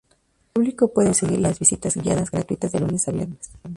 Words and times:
El 0.01 0.47
público 0.53 0.91
puede 0.93 1.13
seguir 1.13 1.41
las 1.41 1.59
visitas 1.59 1.95
guiadas 1.95 2.31
gratuitas 2.31 2.71
de 2.71 2.79
lunes 2.79 3.07
a 3.07 3.11
viernes. 3.11 3.51